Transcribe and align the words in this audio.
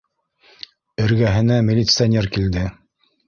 Эргәһенә 1.03 1.59
милиционер 1.67 2.31
килде: 2.39 2.65